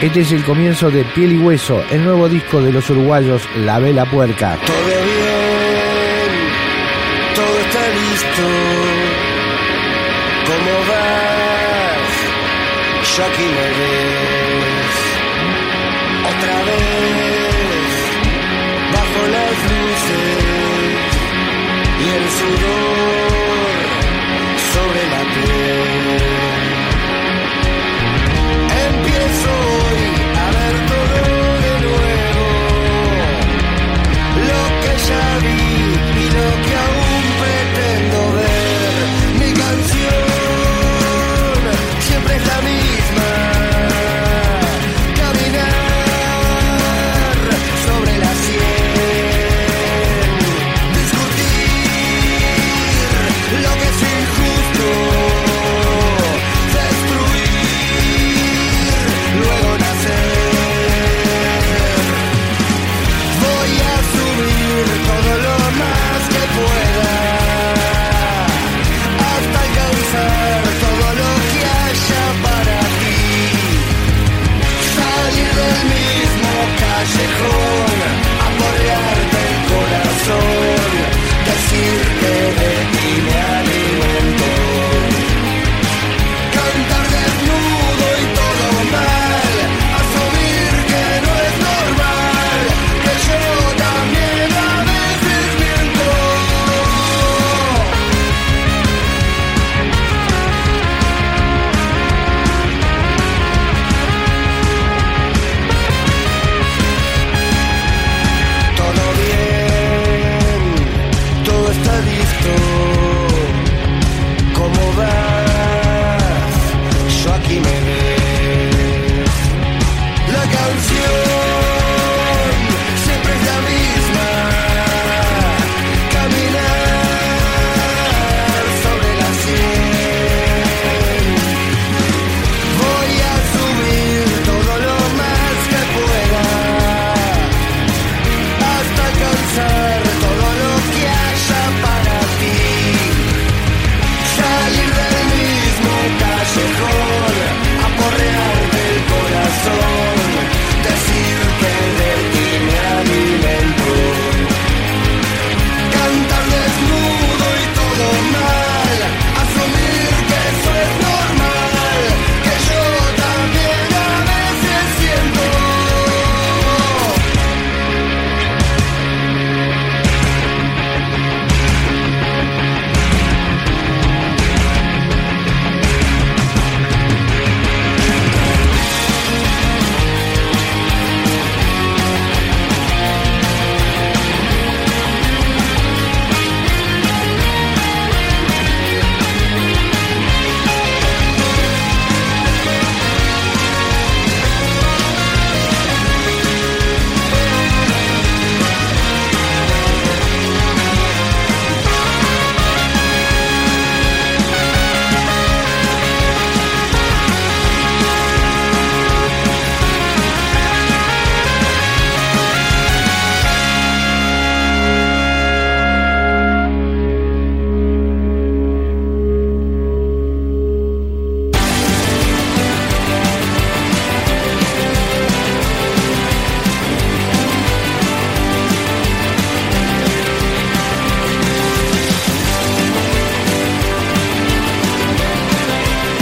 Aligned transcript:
Este 0.00 0.20
es 0.20 0.32
el 0.32 0.42
comienzo 0.44 0.90
de 0.90 1.04
Piel 1.04 1.32
y 1.32 1.38
Hueso, 1.38 1.84
el 1.90 2.02
nuevo 2.02 2.26
disco 2.26 2.62
de 2.62 2.72
los 2.72 2.88
uruguayos 2.88 3.46
La 3.54 3.78
Vela 3.78 4.06
Puerca. 4.06 4.58
Todo 4.64 4.86
bien, 4.86 6.30
todo 7.34 7.60
está 7.60 7.86
listo. 7.86 8.42
¿Cómo 10.46 10.72
vas? 10.88 12.08
Yo 13.14 13.24
aquí 13.26 13.42
me 13.42 14.39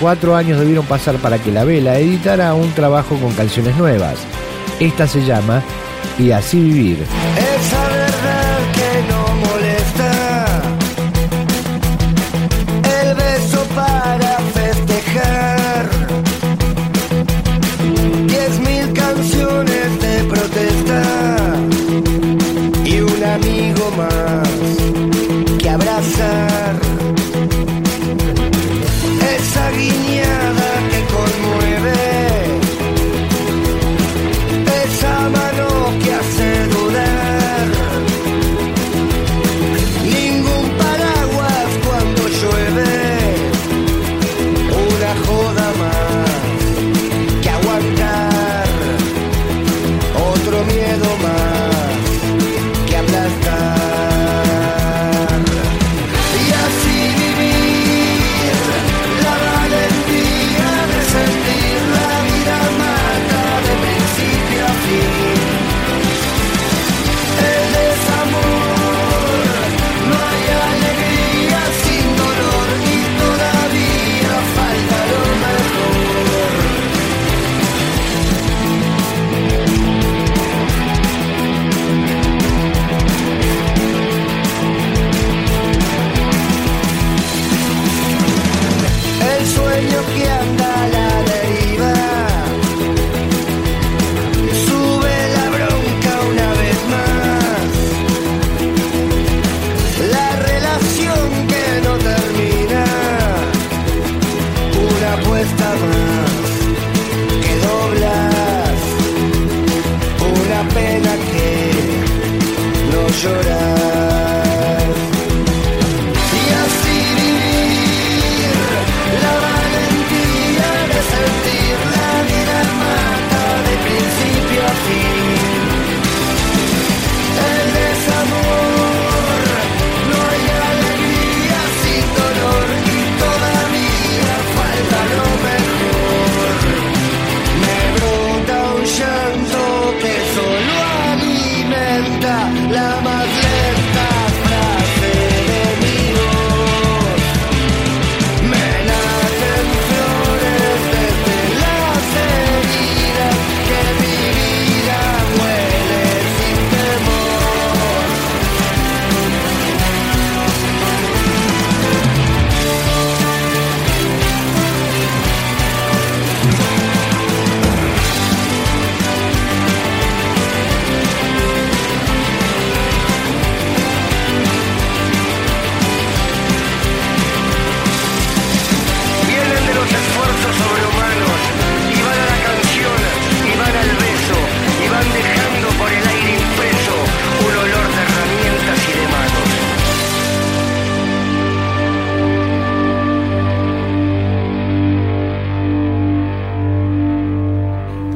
Cuatro 0.00 0.34
años 0.34 0.58
debieron 0.58 0.86
pasar 0.86 1.16
para 1.16 1.38
que 1.38 1.52
la 1.52 1.64
vela 1.64 1.98
editara 1.98 2.54
un 2.54 2.72
trabajo 2.72 3.16
con 3.16 3.34
canciones 3.34 3.76
nuevas. 3.76 4.16
Esta 4.80 5.06
se 5.06 5.22
llama 5.26 5.62
Y 6.18 6.30
así 6.30 6.58
vivir. 6.58 7.04
Esa 7.36 7.82
verdad 7.88 8.58
que 8.72 9.02
no 9.10 9.20
molesta. 9.46 10.62
El 13.02 13.14
beso 13.14 13.62
para 13.74 14.38
festejar. 14.54 15.90
Diez 18.26 18.58
mil 18.60 18.90
canciones 18.94 20.00
de 20.00 20.24
protesta. 20.24 21.02
Y 22.86 23.00
un 23.00 23.22
amigo 23.22 23.90
más 23.98 24.48
que 25.58 25.68
abrazar. 25.68 26.59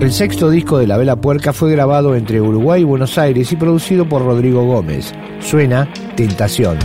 El 0.04 0.12
sexto 0.12 0.50
disco 0.50 0.76
de 0.76 0.86
La 0.86 0.98
Vela 0.98 1.16
Puerca 1.16 1.54
fue 1.54 1.72
grabado 1.72 2.14
entre 2.14 2.38
Uruguay 2.38 2.82
y 2.82 2.84
Buenos 2.84 3.16
Aires 3.16 3.50
y 3.52 3.56
producido 3.56 4.06
por 4.06 4.22
Rodrigo 4.22 4.62
Gómez. 4.66 5.14
Suena 5.40 5.88
Tentación. 6.14 6.78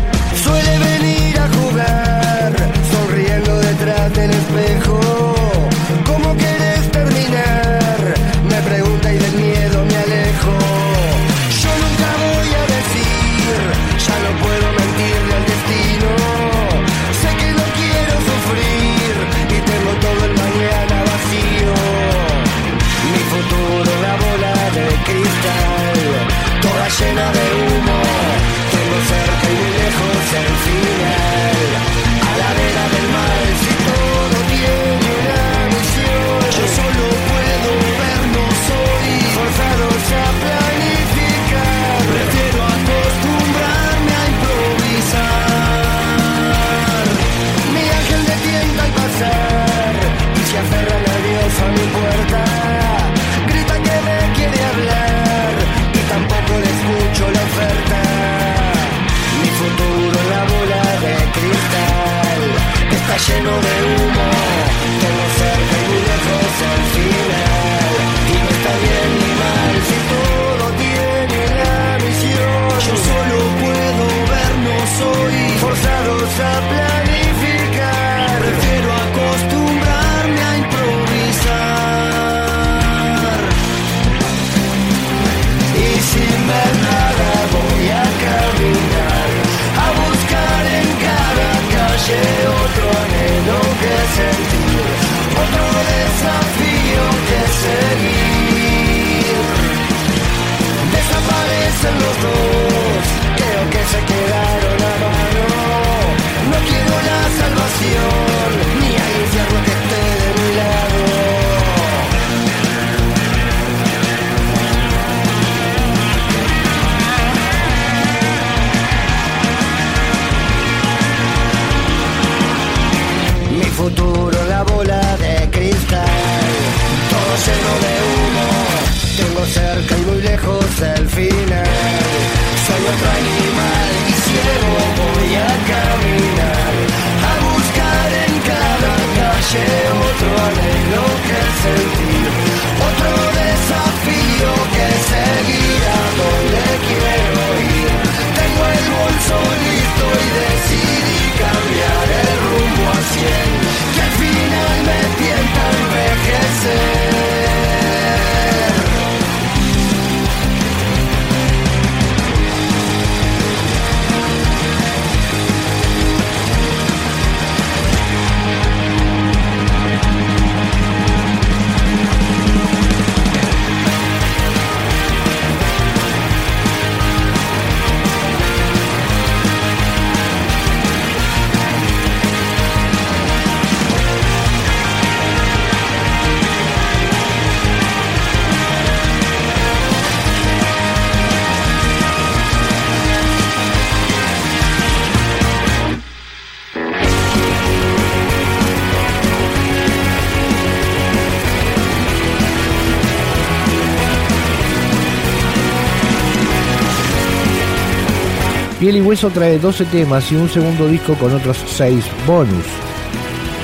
Piel 208.90 209.04
y 209.04 209.08
Hueso 209.08 209.30
trae 209.30 209.60
12 209.60 209.86
temas 209.86 210.32
y 210.32 210.36
un 210.36 210.50
segundo 210.50 210.88
disco 210.88 211.14
con 211.14 211.32
otros 211.32 211.64
6 211.78 212.04
bonus. 212.26 212.66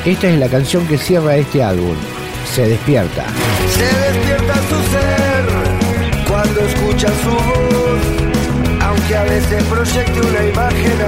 Esta 0.05 0.27
es 0.27 0.38
la 0.38 0.48
canción 0.48 0.86
que 0.86 1.00
cierra 1.00 1.36
este 1.36 1.63
álbum, 1.63 1.96
Se 2.53 2.67
despierta. 2.67 3.25
Se 3.72 3.86
despierta 3.86 4.53
su 4.53 4.75
ser 4.91 6.29
cuando 6.29 6.60
escucha 6.60 7.08
su 7.24 7.32
voz, 7.32 8.82
aunque 8.82 9.15
a 9.15 9.24
veces 9.24 9.63
proyecte 9.63 10.22
una 10.22 10.46
imagen 10.46 11.01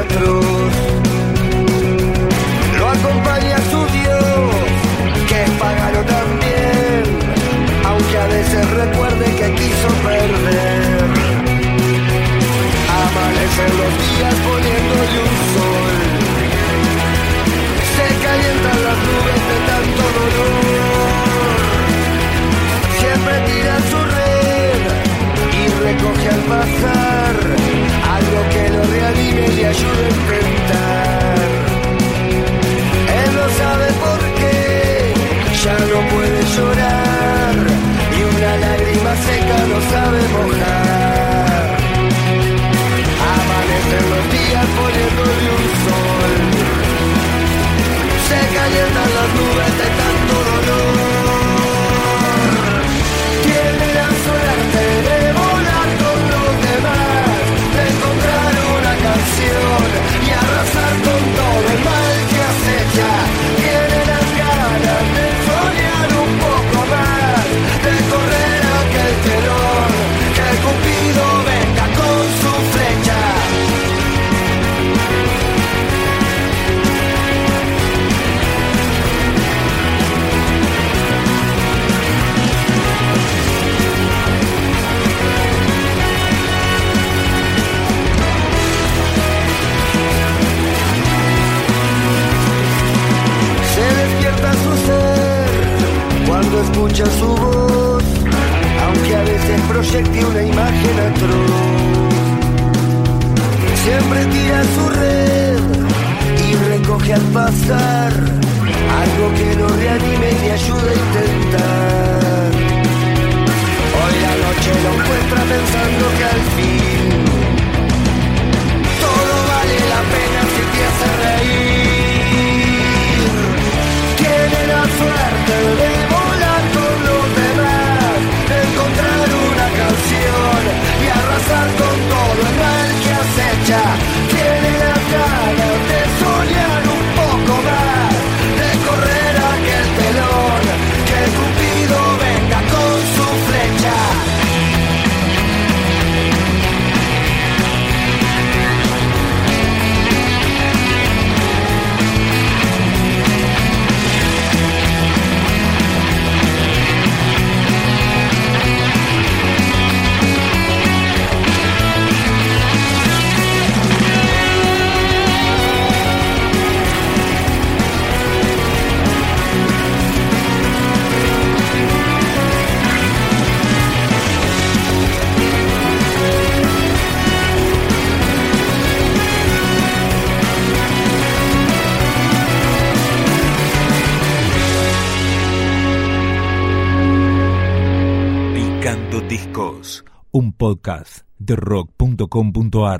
podcast 190.67 191.23
de 191.37 191.55
rock.com.ar 191.55 192.95